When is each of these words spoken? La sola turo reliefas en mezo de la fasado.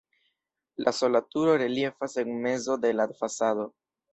La 0.85 0.93
sola 0.99 1.21
turo 1.35 1.53
reliefas 1.63 2.17
en 2.25 2.35
mezo 2.49 2.81
de 2.87 2.95
la 2.99 3.07
fasado. 3.21 3.69